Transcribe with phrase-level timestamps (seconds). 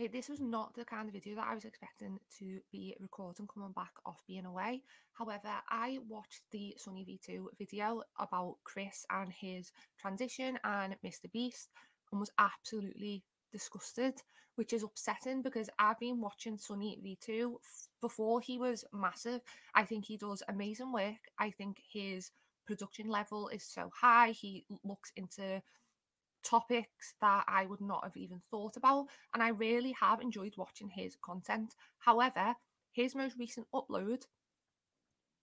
[0.00, 3.46] Like, this was not the kind of video that I was expecting to be recording
[3.46, 4.82] coming back off being away.
[5.12, 11.30] However, I watched the Sunny V2 video about Chris and his transition and Mr.
[11.30, 11.68] Beast
[12.10, 14.14] and was absolutely disgusted,
[14.54, 17.56] which is upsetting because I've been watching Sunny V2
[18.00, 19.42] before he was massive.
[19.74, 21.20] I think he does amazing work.
[21.38, 22.30] I think his
[22.66, 24.30] production level is so high.
[24.30, 25.60] He looks into
[26.42, 29.06] topics that I would not have even thought about.
[29.34, 31.74] And I really have enjoyed watching his content.
[31.98, 32.54] However,
[32.92, 34.22] his most recent upload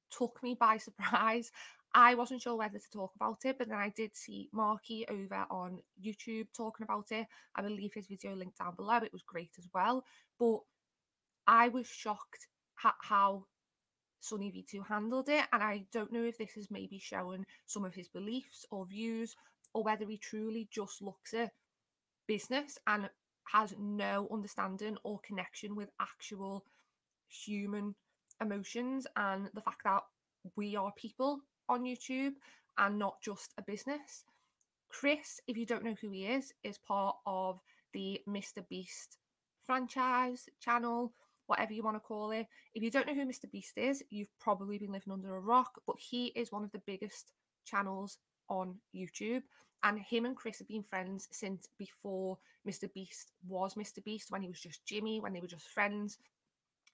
[0.09, 1.51] took me by surprise.
[1.93, 5.45] I wasn't sure whether to talk about it, but then I did see Marky over
[5.49, 7.27] on YouTube talking about it.
[7.55, 8.97] I will leave his video linked down below.
[8.97, 10.03] It was great as well.
[10.37, 10.59] But
[11.47, 12.47] I was shocked
[12.83, 13.45] at how
[14.19, 15.45] Sunny V2 handled it.
[15.53, 19.35] And I don't know if this is maybe showing some of his beliefs or views
[19.77, 21.51] or whether he truly just looks at
[22.27, 23.07] business and
[23.53, 26.65] has no understanding or connection with actual
[27.27, 27.93] human
[28.41, 30.01] emotions and the fact that
[30.55, 32.33] we are people on YouTube
[32.79, 34.25] and not just a business.
[34.89, 37.59] Chris, if you don't know who he is, is part of
[37.93, 38.67] the Mr.
[38.67, 39.19] Beast
[39.63, 41.13] franchise channel,
[41.45, 42.47] whatever you want to call it.
[42.73, 43.49] If you don't know who Mr.
[43.51, 46.81] Beast is, you've probably been living under a rock, but he is one of the
[46.87, 47.31] biggest
[47.63, 48.17] channels
[48.49, 49.43] on YouTube.
[49.83, 52.91] And him and Chris have been friends since before Mr.
[52.93, 54.03] Beast was Mr.
[54.03, 56.17] Beast, when he was just Jimmy, when they were just friends.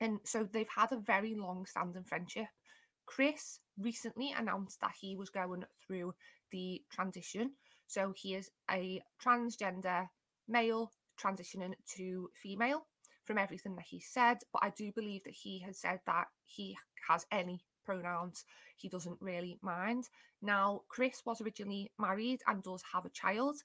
[0.01, 2.47] And so they've had a very long standing friendship.
[3.05, 6.13] Chris recently announced that he was going through
[6.51, 7.51] the transition.
[7.87, 10.07] So he is a transgender
[10.47, 12.85] male transitioning to female
[13.25, 14.37] from everything that he said.
[14.51, 18.45] But I do believe that he has said that he has any pronouns
[18.75, 20.09] he doesn't really mind.
[20.41, 23.57] Now, Chris was originally married and does have a child.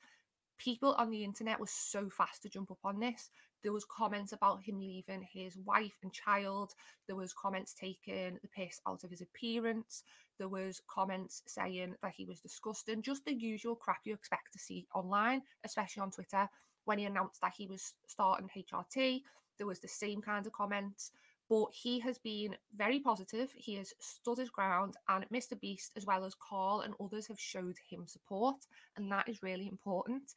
[0.58, 3.30] People on the internet were so fast to jump up on this.
[3.62, 6.74] There was comments about him leaving his wife and child.
[7.06, 10.04] There was comments taking the piss out of his appearance.
[10.38, 13.02] There was comments saying that he was disgusting.
[13.02, 16.48] Just the usual crap you expect to see online, especially on Twitter.
[16.84, 19.22] When he announced that he was starting HRT,
[19.58, 21.10] there was the same kind of comments
[21.48, 23.50] but he has been very positive.
[23.54, 25.58] He has stood his ground, and Mr.
[25.58, 28.56] Beast, as well as Karl and others, have showed him support,
[28.96, 30.34] and that is really important.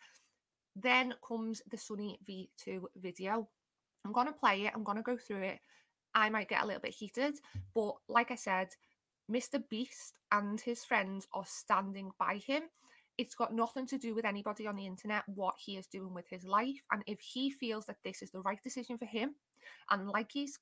[0.75, 3.49] Then comes the Sunny V2 video.
[4.05, 5.59] I'm going to play it, I'm going to go through it.
[6.13, 7.35] I might get a little bit heated,
[7.73, 8.69] but like I said,
[9.31, 9.61] Mr.
[9.69, 12.63] Beast and his friends are standing by him.
[13.17, 16.28] It's got nothing to do with anybody on the internet, what he is doing with
[16.29, 16.81] his life.
[16.91, 19.35] And if he feels that this is the right decision for him,
[19.89, 20.57] and like he's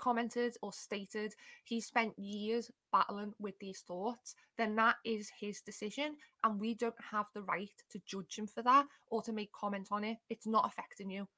[0.00, 1.34] commented or stated
[1.64, 6.16] he spent years battling with these thoughts, then that is his decision.
[6.42, 9.88] And we don't have the right to judge him for that or to make comment
[9.90, 10.16] on it.
[10.30, 11.28] It's not affecting you.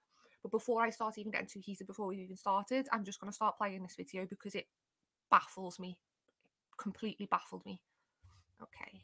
[0.42, 3.30] But before I start even getting too heated, before we've even started, I'm just going
[3.30, 4.66] to start playing this video because it
[5.30, 5.98] baffles me,
[6.78, 7.80] completely baffled me.
[8.60, 9.00] Okay.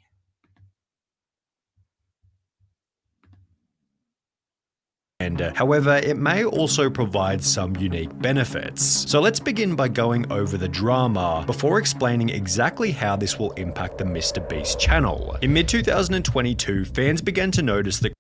[5.54, 8.82] However, it may also provide some unique benefits.
[9.10, 13.99] So let's begin by going over the drama before explaining exactly how this will impact
[13.99, 14.47] the Mr.
[14.49, 15.37] Beast channel.
[15.43, 18.12] In mid 2022, fans began to notice that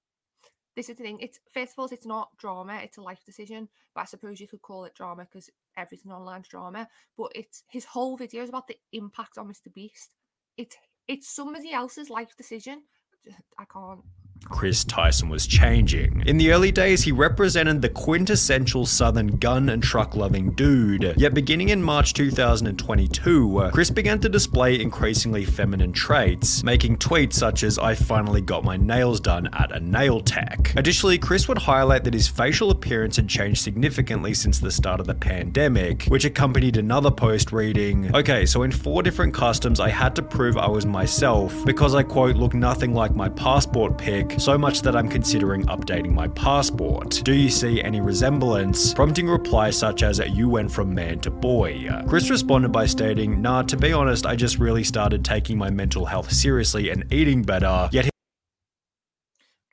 [0.78, 1.18] this is the thing.
[1.20, 3.68] It's first of all, it's not drama; it's a life decision.
[3.96, 6.86] But I suppose you could call it drama because everything online is drama.
[7.16, 9.74] But it's his whole video is about the impact on Mr.
[9.74, 10.14] Beast.
[10.56, 10.76] It's
[11.08, 12.82] it's somebody else's life decision.
[13.58, 14.02] I can't.
[14.44, 16.22] Chris Tyson was changing.
[16.26, 21.14] In the early days, he represented the quintessential southern gun and truck loving dude.
[21.16, 27.62] Yet beginning in March 2022, Chris began to display increasingly feminine traits, making tweets such
[27.62, 30.72] as, I finally got my nails done at a nail tech.
[30.76, 35.06] Additionally, Chris would highlight that his facial appearance had changed significantly since the start of
[35.06, 40.16] the pandemic, which accompanied another post reading, Okay, so in four different customs, I had
[40.16, 44.58] to prove I was myself because I quote, look nothing like my passport pic so
[44.58, 47.22] much that I'm considering updating my passport.
[47.24, 48.92] Do you see any resemblance?
[48.94, 51.88] Prompting replies such as, You went from man to boy.
[52.06, 56.06] Chris responded by stating, Nah, to be honest, I just really started taking my mental
[56.06, 58.08] health seriously and eating better, yet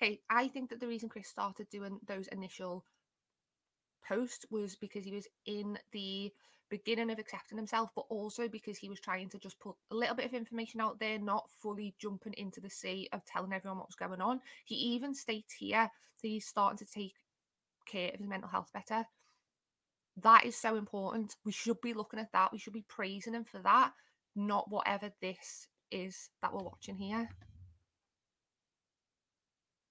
[0.01, 2.85] Okay, I think that the reason Chris started doing those initial
[4.07, 6.31] posts was because he was in the
[6.69, 10.15] beginning of accepting himself, but also because he was trying to just put a little
[10.15, 13.88] bit of information out there, not fully jumping into the sea of telling everyone what
[13.88, 14.41] was going on.
[14.65, 15.89] He even states here
[16.21, 17.13] that he's starting to take
[17.85, 19.06] care of his mental health better.
[20.21, 21.35] That is so important.
[21.45, 22.51] We should be looking at that.
[22.51, 23.91] We should be praising him for that,
[24.35, 27.29] not whatever this is that we're watching here.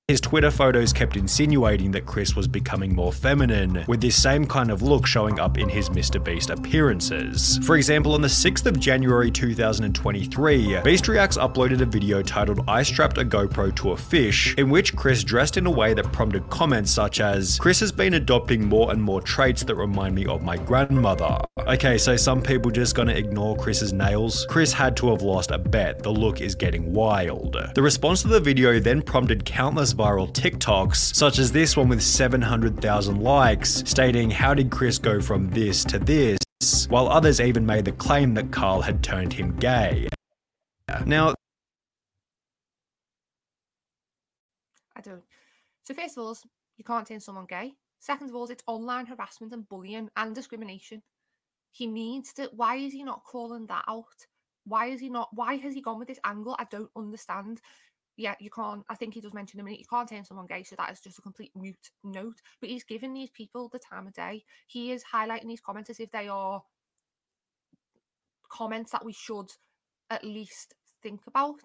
[0.08, 4.70] His Twitter photos kept insinuating that Chris was becoming more feminine, with this same kind
[4.70, 6.22] of look showing up in his Mr.
[6.22, 7.58] Beast appearances.
[7.64, 12.82] For example, on the 6th of January 2023, Beast Reacts uploaded a video titled I
[12.82, 16.50] strapped a GoPro to a fish, in which Chris dressed in a way that prompted
[16.50, 20.42] comments such as, Chris has been adopting more and more traits that remind me of
[20.42, 21.38] my grandmother.
[21.66, 24.44] Okay, so some people just gonna ignore Chris's nails?
[24.50, 27.56] Chris had to have lost a bet, the look is getting wild.
[27.74, 32.02] The response to the video then prompted countless viral TikToks, such as this one with
[32.02, 36.38] 700,000 likes, stating, How did Chris go from this to this?
[36.88, 40.08] While others even made the claim that Karl had turned him gay.
[41.06, 41.34] Now,
[44.96, 45.22] I don't.
[45.84, 46.36] So, first of all,
[46.76, 47.74] you can't turn someone gay.
[48.00, 51.02] Second of all, it's online harassment and bullying and discrimination.
[51.72, 52.50] He needs to.
[52.54, 54.26] Why is he not calling that out?
[54.64, 55.28] Why is he not?
[55.32, 56.56] Why has he gone with this angle?
[56.58, 57.60] I don't understand
[58.16, 58.84] yeah, you can't.
[58.88, 59.80] I think he does mention a minute.
[59.80, 62.40] You can't turn someone gay, so that is just a complete mute note.
[62.60, 64.44] But he's giving these people the time of day.
[64.66, 66.62] He is highlighting these comments as if they are
[68.48, 69.50] comments that we should
[70.10, 71.60] at least think about.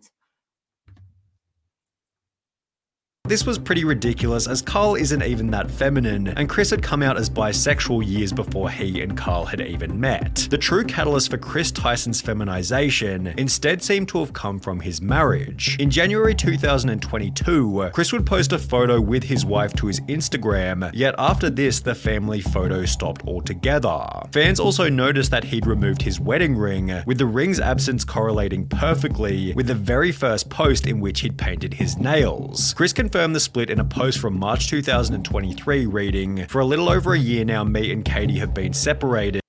[3.30, 7.16] This was pretty ridiculous as Karl isn't even that feminine, and Chris had come out
[7.16, 10.48] as bisexual years before he and Karl had even met.
[10.50, 15.78] The true catalyst for Chris Tyson's feminization instead seemed to have come from his marriage.
[15.80, 21.14] In January 2022, Chris would post a photo with his wife to his Instagram, yet
[21.20, 24.08] after this, the family photo stopped altogether.
[24.32, 29.54] Fans also noticed that he'd removed his wedding ring, with the ring's absence correlating perfectly
[29.54, 32.74] with the very first post in which he'd painted his nails.
[32.74, 36.88] Chris confirmed confirmed the split in a post from March 2023 reading, For a little
[36.88, 39.42] over a year now, me and Katie have been separated.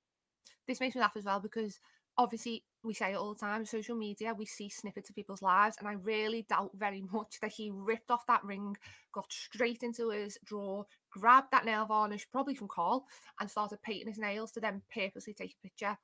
[0.67, 1.79] This makes me laugh as well because
[2.19, 5.77] obviously we say it all the time social media we see snippets of people's lives
[5.79, 8.77] and i really doubt very much that he ripped off that ring
[9.15, 13.05] got straight into his drawer grabbed that nail varnish probably from karl
[13.39, 15.97] and started painting his nails to then purposely take a picture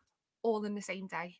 [0.44, 1.34] all in the same day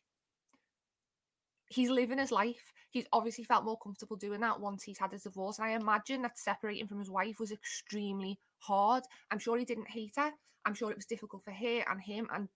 [1.69, 5.23] he's living his life he's obviously felt more comfortable doing that once he's had his
[5.23, 5.59] divorce.
[5.59, 9.03] And I imagine that separating from his wife was extremely hard.
[9.31, 10.31] I'm sure he didn't hate her.
[10.65, 12.49] I'm sure it was difficult for her and him and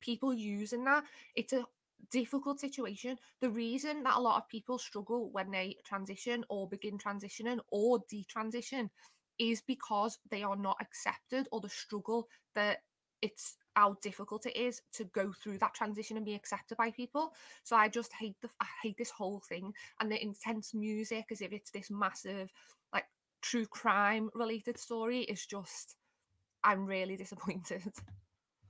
[0.00, 1.04] people using that.
[1.34, 1.64] It's a
[2.10, 3.18] difficult situation.
[3.40, 8.04] The reason that a lot of people struggle when they transition or begin transitioning or
[8.12, 8.90] detransition
[9.38, 12.82] is because they are not accepted or the struggle that
[13.26, 17.32] it's how difficult it is to go through that transition and be accepted by people.
[17.62, 21.40] So I just hate the I hate this whole thing and the intense music as
[21.42, 22.50] if it's this massive
[22.92, 23.04] like
[23.42, 25.96] true crime related story is just
[26.64, 27.82] I'm really disappointed.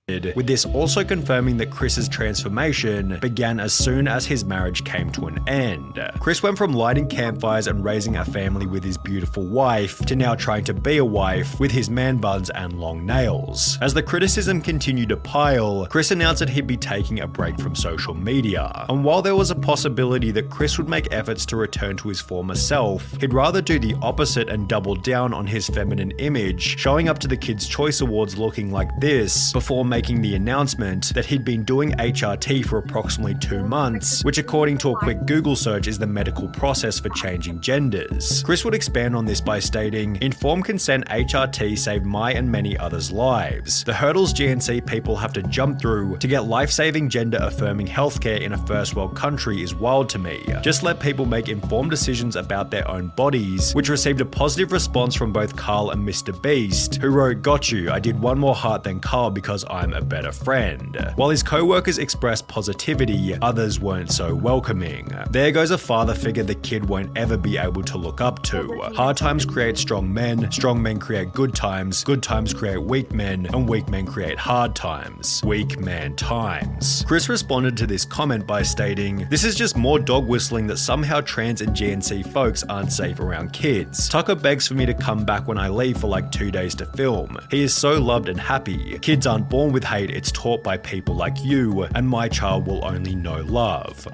[0.08, 5.26] With this also confirming that Chris's transformation began as soon as his marriage came to
[5.26, 5.98] an end.
[6.20, 10.36] Chris went from lighting campfires and raising a family with his beautiful wife to now
[10.36, 13.78] trying to be a wife with his man buns and long nails.
[13.82, 17.74] As the criticism continued to pile, Chris announced that he'd be taking a break from
[17.74, 18.86] social media.
[18.88, 22.20] And while there was a possibility that Chris would make efforts to return to his
[22.20, 27.08] former self, he'd rather do the opposite and double down on his feminine image, showing
[27.08, 31.42] up to the Kids' Choice Awards looking like this before making the announcement that he'd
[31.42, 35.98] been doing HRT for approximately two months, which, according to a quick Google search, is
[35.98, 38.42] the medical process for changing genders.
[38.42, 43.10] Chris would expand on this by stating, Informed consent HRT saved my and many others'
[43.10, 43.84] lives.
[43.84, 48.42] The hurdles GNC people have to jump through to get life saving gender affirming healthcare
[48.42, 50.44] in a first world country is wild to me.
[50.60, 55.14] Just let people make informed decisions about their own bodies, which received a positive response
[55.14, 56.38] from both Karl and Mr.
[56.42, 60.00] Beast, who wrote, Got you, I did one more heart than Karl because I'm a
[60.00, 60.96] better friend.
[61.16, 65.08] While his co workers expressed positivity, others weren't so welcoming.
[65.30, 68.80] There goes a father figure the kid won't ever be able to look up to.
[68.94, 73.46] Hard times create strong men, strong men create good times, good times create weak men,
[73.46, 75.42] and weak men create hard times.
[75.44, 77.04] Weak man times.
[77.06, 81.20] Chris responded to this comment by stating, This is just more dog whistling that somehow
[81.20, 84.08] trans and GNC folks aren't safe around kids.
[84.08, 86.86] Tucker begs for me to come back when I leave for like two days to
[86.86, 87.38] film.
[87.50, 88.98] He is so loved and happy.
[89.00, 92.82] Kids aren't born with hate, it's taught by people like you, and my child will
[92.82, 94.08] only know love.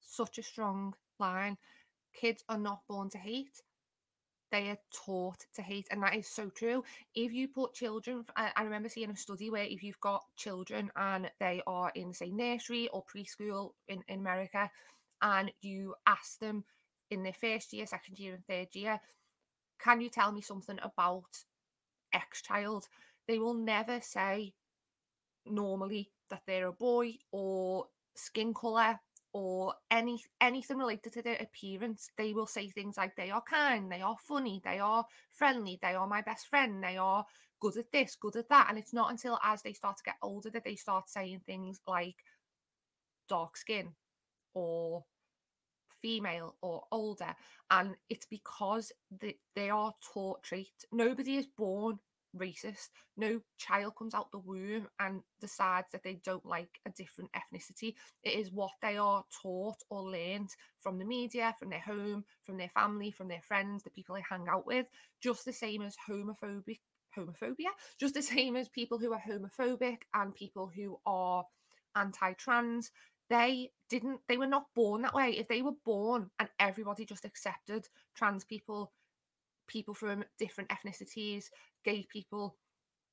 [0.00, 1.56] Such a strong line.
[2.20, 3.62] Kids are not born to hate.
[4.50, 6.82] They are taught to hate, and that is so true.
[7.14, 11.30] If you put children, I, remember seeing a study where if you've got children and
[11.38, 14.68] they are in, say, nursery or preschool in, in America,
[15.22, 16.64] and you ask them
[17.12, 18.98] in their first year, second year, and third year,
[19.80, 21.44] can you tell me something about
[22.12, 22.88] X child?
[23.26, 24.54] They will never say
[25.44, 28.98] normally that they're a boy or skin color
[29.32, 33.92] or any anything related to their appearance, they will say things like they are kind,
[33.92, 37.24] they are funny, they are friendly, they are my best friend, they are
[37.60, 38.68] good at this, good at that.
[38.70, 41.80] And it's not until as they start to get older that they start saying things
[41.86, 42.16] like
[43.28, 43.88] dark skin
[44.54, 45.04] or
[46.00, 47.34] female or older.
[47.70, 50.86] And it's because they, they are taught traits.
[50.92, 51.98] Nobody is born
[52.36, 52.88] racist.
[53.16, 57.94] No child comes out the womb and decides that they don't like a different ethnicity.
[58.22, 62.56] It is what they are taught or learned from the media, from their home, from
[62.56, 64.86] their family, from their friends, the people they hang out with,
[65.20, 66.80] just the same as homophobic
[67.16, 71.44] homophobia, just the same as people who are homophobic and people who are
[71.96, 72.90] anti-trans.
[73.28, 75.30] They didn't they were not born that way.
[75.30, 78.92] If they were born and everybody just accepted trans people
[79.66, 81.44] people from different ethnicities,
[81.84, 82.56] gay people,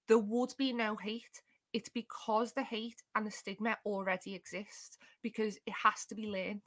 [0.08, 1.42] there would be no hate.
[1.74, 6.62] It's because the hate and the stigma already exists because it has to be learned.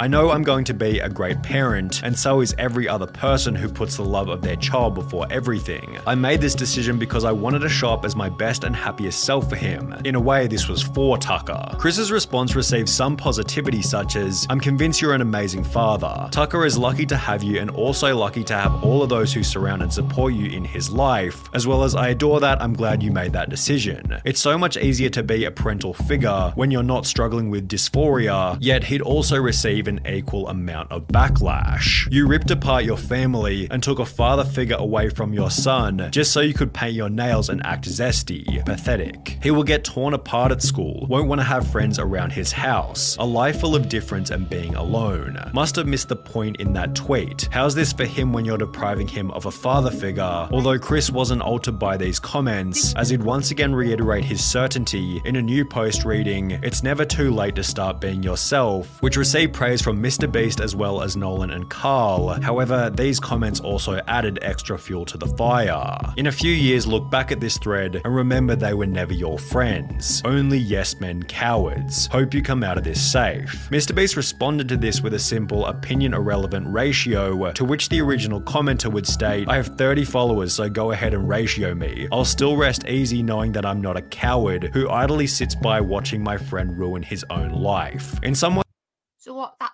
[0.00, 3.54] I know I'm going to be a great parent, and so is every other person
[3.54, 5.98] who puts the love of their child before everything.
[6.06, 9.24] I made this decision because I wanted to show up as my best and happiest
[9.24, 9.94] self for him.
[10.06, 11.76] In a way, this was for Tucker.
[11.76, 16.30] Chris's response received some positivity, such as, I'm convinced you're an amazing father.
[16.30, 19.42] Tucker is lucky to have you and also lucky to have all of those who
[19.42, 23.02] surround and support you in his life, as well as I adore that, I'm glad
[23.02, 24.18] you made that decision.
[24.24, 28.56] It's so much easier to be a parental figure when you're not struggling with dysphoria,
[28.60, 32.10] yet he'd also receive an equal amount of backlash.
[32.10, 36.32] You ripped apart your family and took a father figure away from your son just
[36.32, 38.64] so you could paint your nails and act zesty.
[38.64, 39.38] Pathetic.
[39.42, 43.16] He will get torn apart at school, won't want to have friends around his house,
[43.18, 45.38] a life full of difference and being alone.
[45.52, 47.48] Must have missed the point in that tweet.
[47.50, 50.22] How's this for him when you're depriving him of a father figure?
[50.22, 55.36] Although Chris wasn't altered by these comments, as he'd once again reiterate his certainty in
[55.36, 59.79] a new post reading, It's never too late to start being yourself, which received praise
[59.80, 60.30] from Mr.
[60.30, 62.40] Beast as well as Nolan and Karl.
[62.40, 65.98] However, these comments also added extra fuel to the fire.
[66.16, 69.38] In a few years, look back at this thread and remember they were never your
[69.38, 70.22] friends.
[70.24, 72.06] Only yes men cowards.
[72.08, 73.68] Hope you come out of this safe.
[73.70, 73.94] Mr.
[73.94, 78.90] Beast responded to this with a simple opinion irrelevant ratio, to which the original commenter
[78.90, 82.08] would state, I have 30 followers, so go ahead and ratio me.
[82.12, 86.22] I'll still rest easy knowing that I'm not a coward who idly sits by watching
[86.22, 88.18] my friend ruin his own life.
[88.22, 88.62] In some way,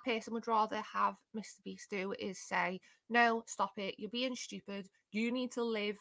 [0.07, 1.63] person would rather have Mr.
[1.65, 3.97] Beast do is say, no, stop it.
[3.99, 4.89] You're being stupid.
[5.11, 5.97] You need to live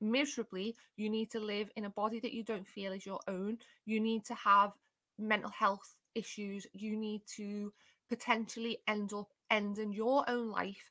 [0.00, 0.74] miserably.
[0.96, 3.58] You need to live in a body that you don't feel is your own.
[3.86, 4.72] You need to have
[5.18, 6.66] mental health issues.
[6.72, 7.72] You need to
[8.08, 10.90] potentially end up ending your own life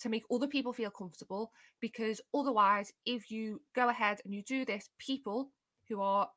[0.00, 4.64] to make other people feel comfortable because otherwise if you go ahead and you do
[4.64, 5.50] this people
[5.88, 6.28] who are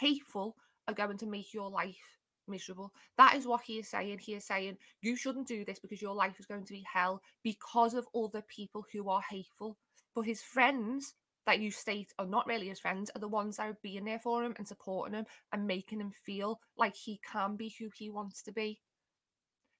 [0.00, 2.19] hateful are going to make your life
[2.50, 2.92] miserable.
[3.16, 4.18] That is what he is saying.
[4.18, 7.22] He is saying you shouldn't do this because your life is going to be hell
[7.42, 9.76] because of other people who are hateful.
[10.14, 11.14] But his friends
[11.46, 14.18] that you state are not really his friends are the ones that are being there
[14.18, 18.10] for him and supporting him and making him feel like he can be who he
[18.10, 18.78] wants to be.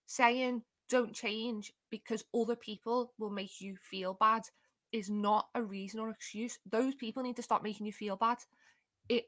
[0.07, 4.43] Saying don't change because other people will make you feel bad
[4.93, 6.59] is not a reason or excuse.
[6.69, 8.39] Those people need to stop making you feel bad.
[9.09, 9.27] It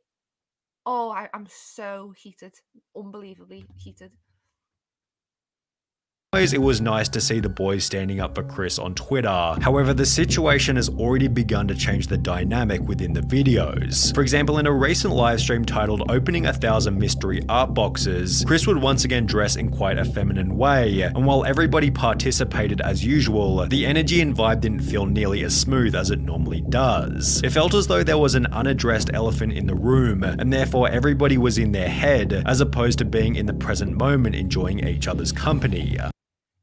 [0.84, 2.54] Oh, I, I'm so heated,
[2.96, 4.12] unbelievably heated
[6.34, 9.54] it was nice to see the boys standing up for Chris on Twitter.
[9.60, 14.12] However, the situation has already begun to change the dynamic within the videos.
[14.14, 18.66] For example, in a recent live stream titled Opening a Thousand Mystery Art Boxes, Chris
[18.66, 23.66] would once again dress in quite a feminine way, and while everybody participated as usual,
[23.68, 27.42] the energy and vibe didn't feel nearly as smooth as it normally does.
[27.44, 31.36] It felt as though there was an unaddressed elephant in the room, and therefore everybody
[31.36, 35.30] was in their head, as opposed to being in the present moment enjoying each other's
[35.30, 35.98] company.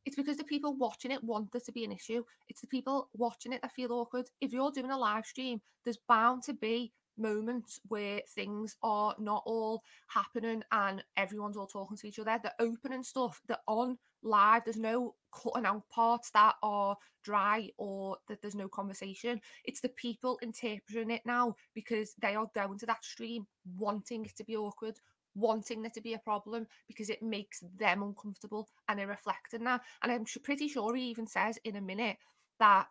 [0.10, 2.24] It's because the people watching it want there to be an issue.
[2.48, 4.28] It's the people watching it that feel awkward.
[4.42, 9.44] If you're doing a live stream, there's bound to be moments where things are not
[9.46, 12.40] all happening and everyone's all talking to each other.
[12.42, 18.18] The opening stuff, the on live, there's no cutting out parts that are dry or
[18.30, 19.40] that there's no conversation.
[19.64, 23.46] It's the people interpreting it now because they are going to that stream
[23.78, 25.00] wanting it to be awkward,
[25.40, 29.82] wanting there to be a problem because it makes them uncomfortable and they're reflecting that.
[30.02, 32.18] And I'm pretty sure he even says in a minute
[32.60, 32.88] that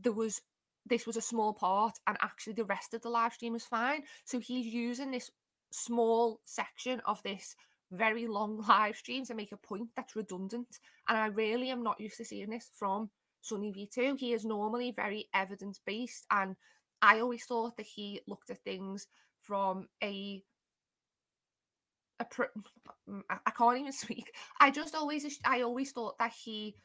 [0.00, 0.40] there was
[0.86, 4.02] this was a small part and actually the rest of the live stream was fine.
[4.24, 5.30] So he's using this
[5.70, 7.54] small section of this
[7.92, 10.78] very long live stream to make a point that's redundant.
[11.08, 13.10] And I really am not used to seeing this from
[13.42, 14.18] Sunny V2.
[14.18, 16.56] He is normally very evidence based and
[17.02, 19.06] I always thought that he looked at things
[19.42, 20.42] from a
[22.20, 22.24] a
[23.08, 24.32] mm, I can't even speak.
[24.60, 26.76] I just always I always thought that he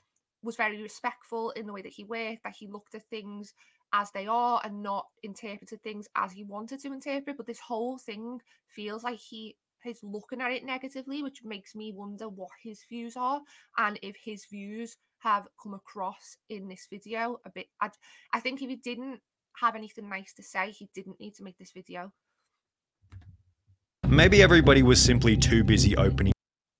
[0.41, 3.53] was very respectful in the way that he worked, that he looked at things
[3.93, 7.37] as they are and not interpreted things as he wanted to interpret.
[7.37, 11.93] But this whole thing feels like he is looking at it negatively, which makes me
[11.93, 13.41] wonder what his views are
[13.77, 17.67] and if his views have come across in this video a bit.
[17.81, 17.89] I,
[18.33, 19.19] I think if he didn't
[19.59, 22.11] have anything nice to say, he didn't need to make this video.
[24.15, 26.31] Maybe everybody was simply too busy opening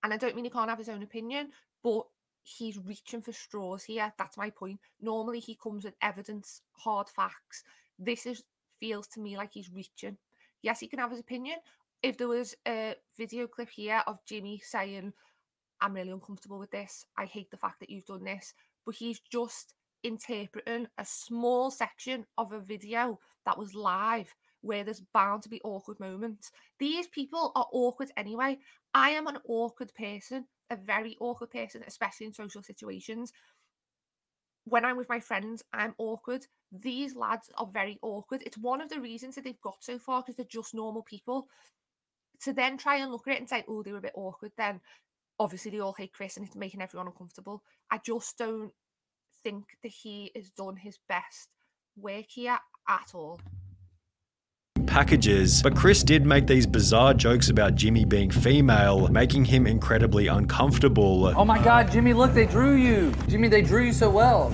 [0.06, 1.50] And I don't mean he can't have his own opinion,
[1.84, 2.06] but
[2.44, 4.14] he's reaching for straws here.
[4.18, 4.80] That's my point.
[5.02, 7.66] Normally he comes with evidence, hard facts.
[8.00, 8.42] This is
[8.80, 10.16] feels to me like he's reaching.
[10.62, 11.58] Yes, he can have his opinion.
[12.02, 15.12] If there was a video clip here of Jimmy saying,
[15.82, 18.54] I'm really uncomfortable with this, I hate the fact that you've done this,
[18.86, 19.74] but he's just
[20.04, 24.34] interpreting a small section of a video that was live
[24.66, 26.52] where there's bound to be awkward moments.
[26.80, 28.58] These people are awkward anyway.
[28.94, 33.32] I am an awkward person, a very awkward person, especially in social situations.
[34.66, 36.48] When I'm with my friends, I'm awkward.
[36.72, 38.42] These lads are very awkward.
[38.44, 41.48] It's one of the reasons that they've got so far because they're just normal people.
[42.42, 44.52] To then try and look at it and say, oh, they were a bit awkward,
[44.58, 44.82] then
[45.40, 47.64] obviously they all hate Chris and it's making everyone uncomfortable.
[47.92, 48.72] I just don't
[49.44, 51.50] think that he has done his best
[51.96, 52.58] work here
[52.90, 53.40] at all.
[54.96, 60.28] Packages, but Chris did make these bizarre jokes about Jimmy being female, making him incredibly
[60.28, 61.34] uncomfortable.
[61.36, 63.12] Oh my god, Jimmy, look, they drew you.
[63.28, 64.54] Jimmy, they drew you so well.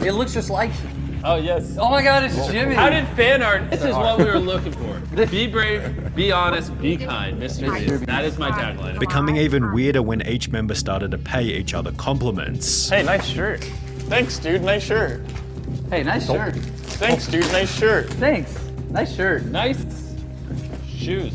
[0.00, 1.20] It looks just like you.
[1.24, 1.76] Oh yes.
[1.76, 2.76] Oh my god, it's Jimmy.
[2.76, 3.68] How did fan art?
[3.68, 5.26] This is what we were looking for.
[5.26, 7.72] Be brave, be honest, be kind, Mr.
[7.72, 8.02] mischievous.
[8.02, 9.00] That is my tagline.
[9.00, 12.90] Becoming even weirder when each member started to pay each other compliments.
[12.90, 13.64] Hey, nice shirt.
[14.08, 14.62] Thanks, dude.
[14.62, 15.20] Nice shirt.
[15.90, 16.54] Hey, nice shirt.
[16.54, 17.42] Thanks, dude.
[17.46, 18.08] Nice shirt.
[18.10, 18.67] Thanks.
[18.90, 19.44] Nice shirt.
[19.46, 19.84] Nice
[20.86, 21.34] shoes.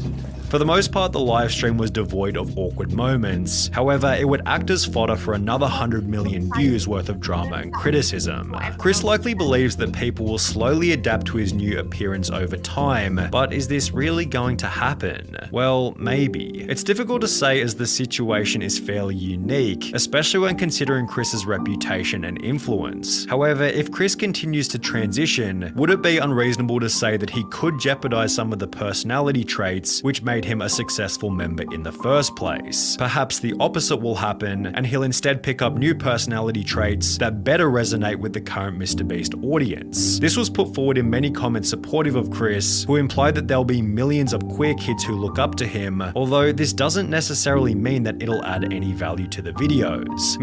[0.53, 3.71] For the most part, the live stream was devoid of awkward moments.
[3.73, 7.73] However, it would act as fodder for another 100 million views worth of drama and
[7.73, 8.55] criticism.
[8.77, 13.51] Chris likely believes that people will slowly adapt to his new appearance over time, but
[13.51, 15.35] is this really going to happen?
[15.49, 16.67] Well, maybe.
[16.69, 22.25] It's difficult to say as the situation is fairly unique, especially when considering Chris's reputation
[22.25, 23.25] and influence.
[23.25, 27.79] However, if Chris continues to transition, would it be unreasonable to say that he could
[27.79, 32.35] jeopardize some of the personality traits which made him a successful member in the first
[32.35, 32.95] place?
[32.97, 37.69] Perhaps the opposite will happen, and he'll instead pick up new personality traits that better
[37.69, 39.07] resonate with the current Mr.
[39.07, 40.19] Beast audience.
[40.19, 43.81] This was put forward in many comments supportive of Chris, who implied that there'll be
[43.81, 48.21] millions of queer kids who look up to him, although this doesn't necessarily mean that
[48.21, 50.37] it'll add any value to the videos.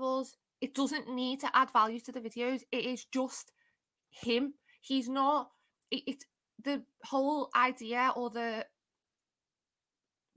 [0.00, 0.26] All,
[0.60, 2.62] it doesn't need to add value to the videos.
[2.72, 3.52] It is just
[4.10, 4.54] him.
[4.80, 5.50] He's not.
[5.90, 6.24] It, it's
[6.62, 8.66] the whole idea or the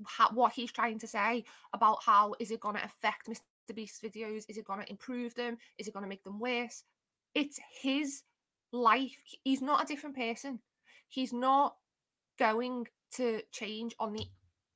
[0.05, 3.41] how, what he's trying to say about how is it going to affect Mr.
[3.73, 4.45] Beast's videos?
[4.47, 5.57] Is it going to improve them?
[5.77, 6.83] Is it going to make them worse?
[7.33, 8.23] It's his
[8.71, 9.17] life.
[9.43, 10.59] He's not a different person.
[11.07, 11.75] He's not
[12.37, 14.25] going to change on the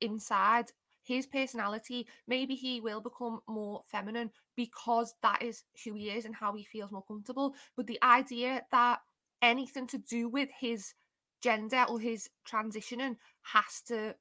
[0.00, 0.66] inside.
[1.04, 6.34] His personality, maybe he will become more feminine because that is who he is and
[6.34, 7.54] how he feels more comfortable.
[7.76, 9.00] But the idea that
[9.40, 10.94] anything to do with his
[11.42, 14.14] gender or his transitioning has to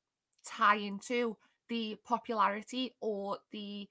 [0.46, 1.38] tie into
[1.70, 3.88] the popularity or the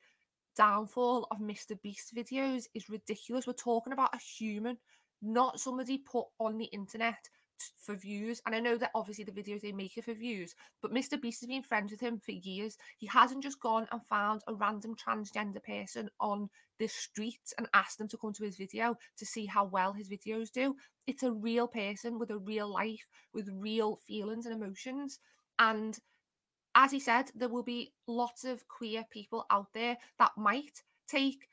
[0.56, 1.80] downfall of Mr.
[1.80, 3.46] Beast videos is ridiculous.
[3.46, 4.76] We're talking about a human,
[5.22, 7.28] not somebody put on the internet
[7.76, 8.40] for views.
[8.46, 11.20] And I know that obviously the videos they make are for views, but Mr.
[11.20, 12.76] Beast has been friends with him for years.
[12.98, 17.98] He hasn't just gone and found a random transgender person on the street and asked
[17.98, 20.74] them to come to his video to see how well his videos do.
[21.06, 25.18] It's a real person with a real life, with real feelings and emotions.
[25.58, 25.98] And
[26.74, 31.48] as he said, there will be lots of queer people out there that might take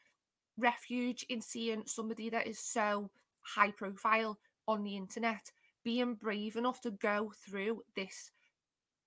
[0.58, 3.10] refuge in seeing somebody that is so
[3.42, 5.52] high profile on the internet
[5.88, 8.30] being brave enough to go through this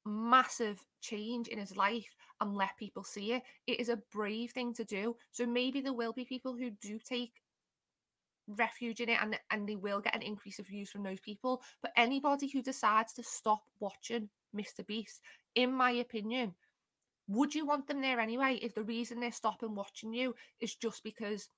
[0.07, 3.43] massive change in his life and let people see it.
[3.67, 5.15] It is a brave thing to do.
[5.31, 7.35] So maybe there will be people who do take
[8.49, 11.63] refuge in it and and they will get an increase of views from those people
[11.83, 15.21] but anybody who decides to stop watching Mr Beast
[15.55, 16.53] in my opinion
[17.29, 21.05] would you want them there anyway if the reason they're stopping watching you is just
[21.05, 21.49] because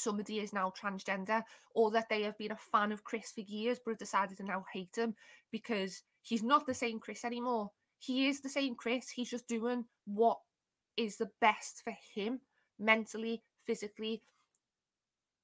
[0.00, 1.42] somebody is now transgender
[1.74, 4.44] or that they have been a fan of Chris for years but have decided to
[4.44, 5.14] now hate him
[5.50, 9.84] because he's not the same Chris anymore he is the same Chris he's just doing
[10.06, 10.38] what
[10.96, 12.40] is the best for him
[12.78, 14.22] mentally physically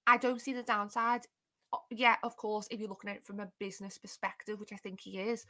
[0.06, 1.22] I don't see the downside.
[1.90, 5.00] Yeah, of course, if you're looking at it from a business perspective, which I think
[5.00, 5.44] he is,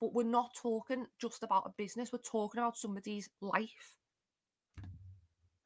[0.00, 3.99] but we're not talking just about a business, we're talking about somebody's life.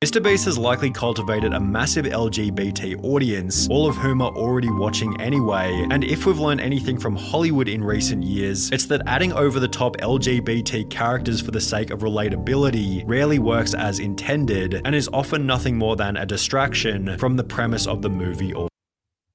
[0.04, 0.22] Mr.
[0.22, 5.86] Beast has likely cultivated a massive LGBT audience, all of whom are already watching anyway.
[5.90, 9.66] And if we've learned anything from Hollywood in recent years, it's that adding over the
[9.66, 15.46] top LGBT characters for the sake of relatability rarely works as intended and is often
[15.46, 18.68] nothing more than a distraction from the premise of the movie or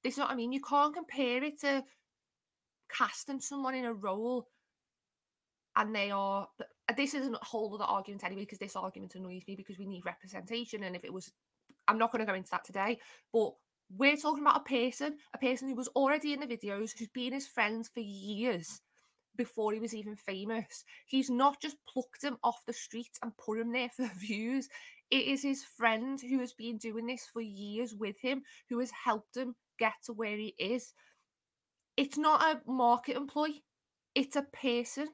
[0.04, 0.52] This is what I mean.
[0.52, 1.82] You can't compare it to
[2.96, 4.46] casting someone in a role
[5.74, 6.46] and they are
[6.90, 9.86] Uh, this is a whole other argument anyway because this argument annoys me because we
[9.86, 11.30] need representation and if it was
[11.86, 12.98] i'm not going to go into that today
[13.32, 13.52] but
[13.96, 17.32] we're talking about a person a person who was already in the videos who's been
[17.32, 18.80] his friends for years
[19.36, 20.84] before he was even famous.
[21.06, 24.68] He's not just plucked him off the street and put him there for views.
[25.10, 28.90] It is his friend who has been doing this for years with him who has
[28.90, 30.92] helped him get to where he is.
[31.96, 33.64] It's not a market employee.
[34.14, 35.08] It's a person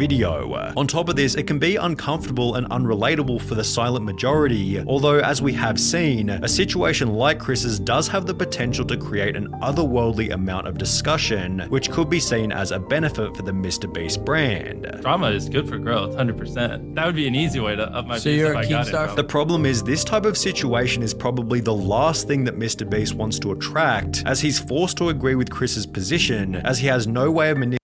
[0.00, 0.72] video.
[0.78, 5.18] On top of this, it can be uncomfortable and unrelatable for the silent majority, although
[5.18, 9.48] as we have seen, a situation like Chris's does have the potential to create an
[9.60, 13.92] otherworldly amount of discussion, which could be seen as a benefit for the Mr.
[13.92, 15.00] Beast brand.
[15.02, 16.94] Drama is good for growth, 100%.
[16.94, 18.86] That would be an easy way to up my So you're if a I got
[18.86, 19.16] star it.
[19.16, 22.88] The problem is, this type of situation is probably the last thing that Mr.
[22.88, 27.06] Beast wants to attract, as he's forced to agree with Chris's position, as he has
[27.06, 27.80] no way of manipulating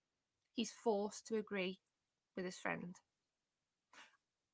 [0.57, 1.79] he's forced to agree
[2.37, 2.94] with his friend.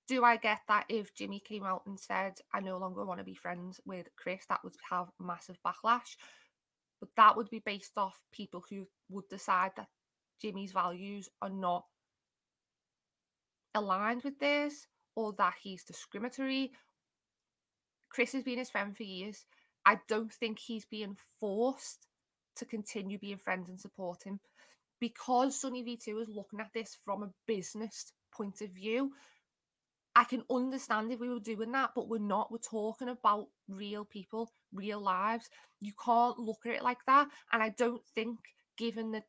[0.09, 3.25] Do I get that if Jimmy came out and said, I no longer want to
[3.25, 6.17] be friends with Chris, that would have massive backlash?
[7.01, 9.89] But that would be based off people who would decide that
[10.41, 11.85] Jimmy's values are not
[13.75, 16.73] aligned with theirs or that he's discriminatory.
[18.09, 19.47] Chris has been his friend for years.
[19.85, 22.07] I don't think he's being forced
[22.57, 24.41] to continue being friends and support him
[25.03, 29.11] because Sunny V2 is looking at this from a business point of view,
[30.15, 32.53] I can understand if we were doing that, but we're not.
[32.53, 35.51] We're talking about real people, real lives.
[35.81, 37.27] You can't look at it like that.
[37.53, 38.39] And I don't think,
[38.79, 39.25] given the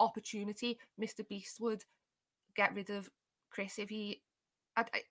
[0.00, 1.26] opportunity, Mr.
[1.28, 1.84] Beast would
[2.56, 3.08] get rid of
[3.50, 4.20] Chris if he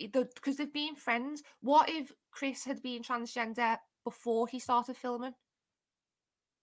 [0.02, 1.44] because uh, they've been friends.
[1.62, 5.34] What if Chris had been transgender before he started filming?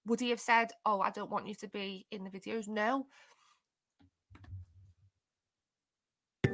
[0.06, 2.68] Would he have said, "Oh, I don't want you to be in the videos"?
[2.68, 3.06] No.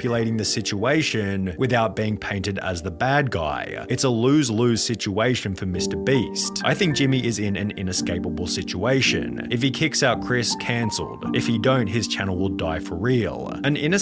[0.01, 3.85] manipulating the situation without being painted as the bad guy.
[3.91, 6.03] It's a lose lose situation for Mr.
[6.03, 6.63] Beast.
[6.65, 9.47] I think Jimmy is in an inescapable situation.
[9.51, 11.37] If he kicks out Chris, cancelled.
[11.37, 13.49] If he don't, his channel will die for real.
[13.63, 14.01] An innes-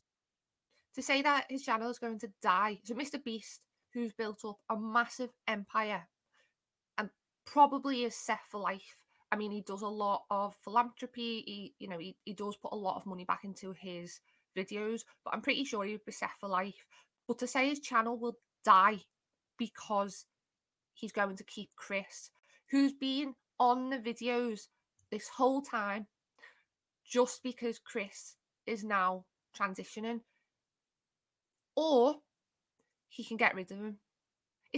[0.95, 2.79] to say that his channel is going to die.
[2.85, 3.23] So Mr.
[3.23, 3.61] Beast,
[3.93, 6.07] who's built up a massive empire
[6.97, 7.11] and
[7.45, 8.99] probably is set for life.
[9.31, 11.43] I mean, he does a lot of philanthropy.
[11.47, 14.21] He, you know, he, he does put a lot of money back into his
[14.57, 16.87] videos, but I'm pretty sure he would be set for life.
[17.27, 19.01] But to say his channel will die
[19.59, 20.25] because
[20.95, 22.31] he's going to keep Chris,
[22.71, 24.69] who's been on the videos
[25.11, 26.07] this whole time,
[27.05, 28.37] just because Chris
[28.67, 29.25] is now
[29.59, 30.21] transitioning,
[31.77, 32.17] or
[33.09, 33.99] he can get rid of him.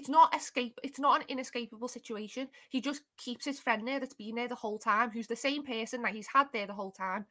[0.00, 0.78] It's not escape.
[0.82, 2.48] It's not an inescapable situation.
[2.70, 5.62] He just keeps his friend there that's been there the whole time, who's the same
[5.62, 7.26] person that he's had there the whole time.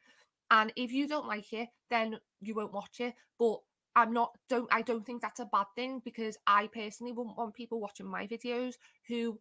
[0.52, 3.14] And if you don't like it, then you won't watch it.
[3.40, 3.58] But
[3.96, 7.54] I'm not don't I don't think that's a bad thing because I personally wouldn't want
[7.54, 8.74] people watching my videos
[9.08, 9.40] who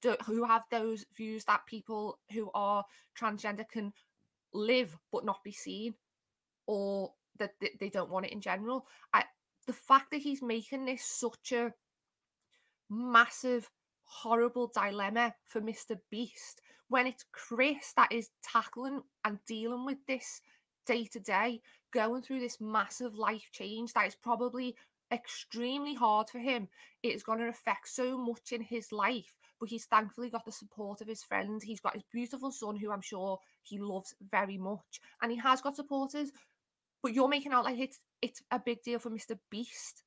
[0.00, 2.86] do, who have those views that people who are
[3.20, 3.92] transgender can
[4.54, 5.92] live but not be seen
[6.66, 8.86] or that they don't want it in general.
[9.12, 9.24] I
[9.66, 11.74] the fact that he's making this such a
[12.90, 13.70] massive
[14.04, 15.98] horrible dilemma for Mr.
[16.10, 20.40] Beast when it's Chris that is tackling and dealing with this
[20.86, 21.60] day to day,
[21.92, 24.76] going through this massive life change that is probably
[25.12, 26.68] extremely hard for him.
[27.02, 31.00] It's going to affect so much in his life, but he's thankfully got the support
[31.00, 31.64] of his friends.
[31.64, 35.60] He's got his beautiful son, who I'm sure he loves very much, and he has
[35.60, 36.30] got supporters.
[37.02, 39.38] But you're making out like it's it's a big deal for Mr.
[39.50, 40.02] Beast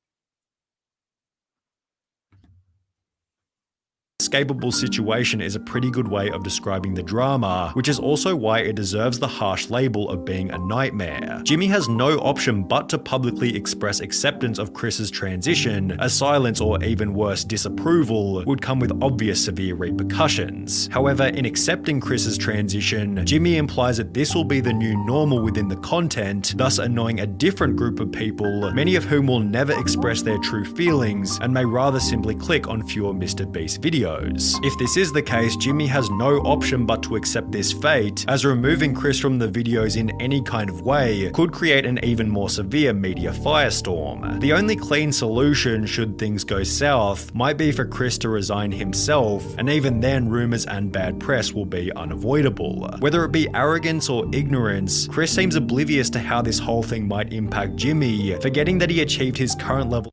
[4.30, 8.60] inescapable situation is a pretty good way of describing the drama, which is also why
[8.60, 11.40] it deserves the harsh label of being a nightmare.
[11.42, 16.80] Jimmy has no option but to publicly express acceptance of Chris's transition, as silence or
[16.84, 20.88] even worse, disapproval would come with obvious severe repercussions.
[20.92, 25.66] However, in accepting Chris's transition, Jimmy implies that this will be the new normal within
[25.66, 30.22] the content, thus annoying a different group of people, many of whom will never express
[30.22, 33.50] their true feelings and may rather simply click on fewer Mr.
[33.50, 37.72] Beast videos If this is the case, Jimmy has no option but to accept this
[37.72, 41.98] fate, as removing Chris from the videos in any kind of way could create an
[42.04, 44.40] even more severe media firestorm.
[44.40, 49.44] The only clean solution, should things go south, might be for Chris to resign himself,
[49.58, 52.90] and even then, rumours and bad press will be unavoidable.
[52.98, 57.32] Whether it be arrogance or ignorance, Chris seems oblivious to how this whole thing might
[57.32, 60.10] impact Jimmy, forgetting that he achieved his current level.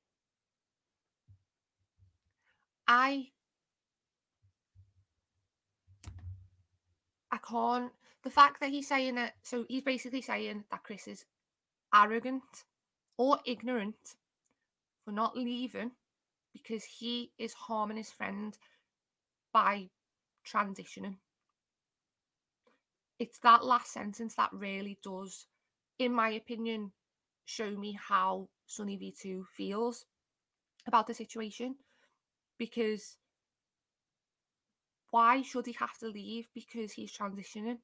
[2.88, 3.32] I
[7.48, 7.92] can't
[8.24, 11.26] the fact that he's saying that so he's basically saying that Chris is
[11.94, 12.44] arrogant
[13.18, 14.16] or ignorant
[15.06, 15.92] for not leaving
[16.54, 18.58] because he is harming his friend
[19.54, 19.90] by
[20.46, 21.16] transitioning.
[23.20, 25.48] It's that last sentence that really does,
[25.98, 26.92] in my opinion,
[27.46, 30.06] show me how Sunny V2 feels
[30.86, 31.76] about the situation.
[32.58, 33.18] Because
[35.12, 37.78] why should he have to leave because he's transitioning?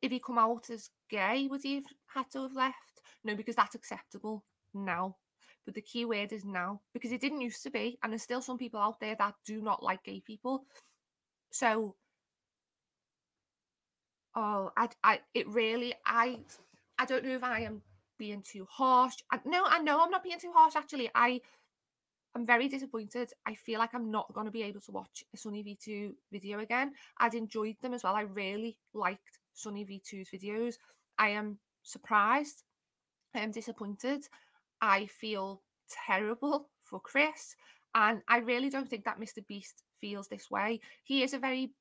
[0.00, 3.00] If he come out as gay, would he have had to have left?
[3.24, 5.16] No, because that's acceptable now.
[5.64, 8.42] But the key word is now because it didn't used to be, and there's still
[8.42, 10.64] some people out there that do not like gay people.
[11.50, 11.94] So,
[14.34, 16.40] oh, I, I, it really, I,
[16.98, 17.82] I don't know if I am
[18.18, 19.14] being too harsh.
[19.30, 20.74] I, no, I know I'm not being too harsh.
[20.74, 21.40] Actually, I,
[22.34, 23.32] I'm very disappointed.
[23.46, 26.60] I feel like I'm not going to be able to watch a Sunny V2 video
[26.60, 26.92] again.
[27.18, 28.14] I'd enjoyed them as well.
[28.14, 30.76] I really liked Sunny V2's videos.
[31.18, 32.64] I am surprised.
[33.34, 34.26] I am disappointed.
[34.80, 35.62] I feel
[36.06, 37.54] terrible for Chris.
[37.94, 39.46] And I really don't think that Mr.
[39.46, 40.80] Beast feels this way.
[41.04, 41.72] He is a very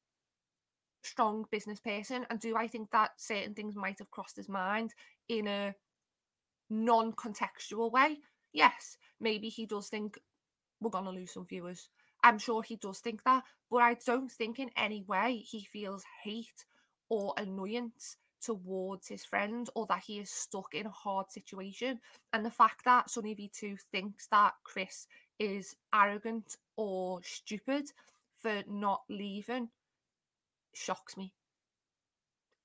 [1.04, 2.26] strong business person.
[2.30, 4.94] And do I think that certain things might have crossed his mind
[5.30, 5.74] in a
[6.70, 8.18] non contextual way?
[8.54, 10.20] Yes, maybe he does think
[10.82, 11.90] we're going to lose some viewers.
[12.24, 16.04] I'm sure he does think that, but I don't think in any way he feels
[16.24, 16.66] hate
[17.10, 22.00] or annoyance towards his friend or that he is stuck in a hard situation.
[22.34, 25.08] And the fact that Sunny V2 thinks that Chris
[25.40, 27.92] is arrogant or stupid
[28.38, 29.70] for not leaving
[30.74, 31.34] shocks me.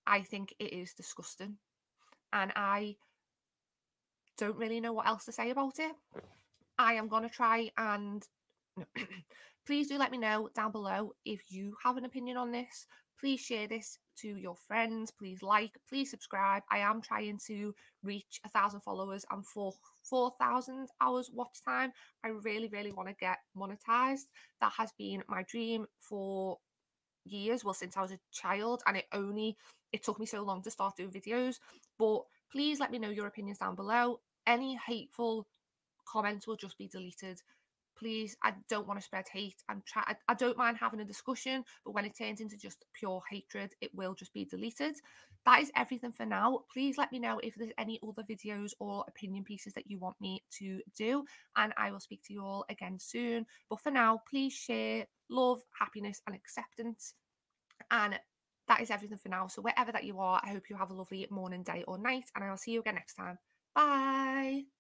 [0.07, 1.57] I think it is disgusting.
[2.33, 2.97] And I
[4.39, 5.93] don't really know what else to say about it.
[6.79, 8.27] I am going to try and
[9.67, 12.87] please do let me know down below if you have an opinion on this.
[13.19, 15.11] Please share this to your friends.
[15.11, 16.63] Please like, please subscribe.
[16.71, 19.73] I am trying to reach a thousand followers and four
[20.05, 21.93] four thousand hours watch time.
[22.25, 24.27] I really, really want to get monetized.
[24.61, 26.59] That has been my dream for
[27.25, 27.65] years.
[27.65, 29.57] Well, since I was a child, and it only
[29.93, 31.57] it took me so long to start doing videos.
[31.99, 32.21] But
[32.53, 34.21] please let me know your opinions down below.
[34.47, 35.47] Any hateful
[36.07, 37.41] comments will just be deleted.
[37.99, 39.63] Please i don't want to spread hate.
[39.69, 42.85] I'm try I, I, don't mind having a discussion but when it turns into just
[42.93, 44.97] pure hatred it will just be deleted.
[45.47, 46.65] That is everything for now.
[46.73, 50.21] Please let me know if there's any other videos or opinion pieces that you want
[50.21, 51.25] me to do
[51.57, 53.47] and i will speak to you all again soon.
[53.71, 57.15] But for now please share love happiness and acceptance.
[57.91, 58.19] And
[58.69, 59.47] that is everything for now.
[59.47, 62.25] So wherever that you are i hope you have a lovely morning day or night
[62.35, 63.39] and i will see you again next time.
[63.75, 64.76] Bye